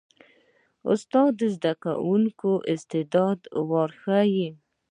استاد 0.91 1.31
د 1.39 1.41
زده 1.55 1.73
کوونکي 1.83 2.51
استعداد 2.73 3.39
راویښوي. 3.67 4.49